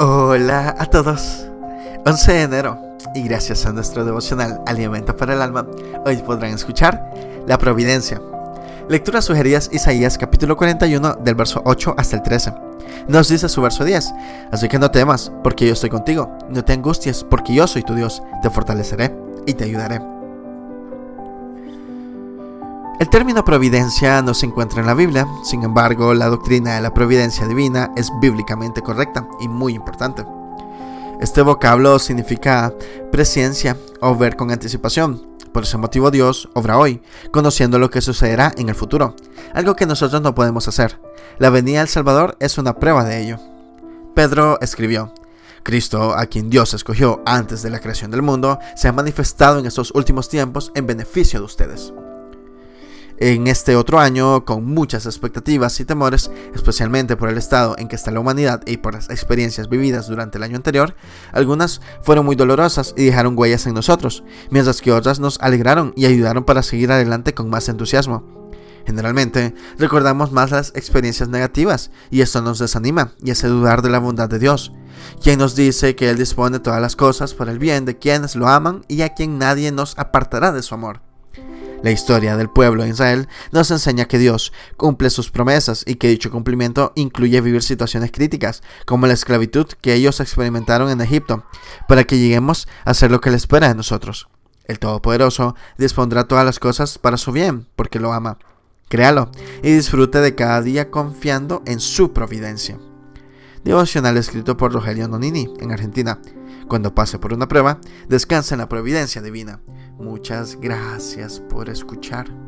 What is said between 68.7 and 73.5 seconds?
Generalmente recordamos más las experiencias negativas y esto nos desanima y hace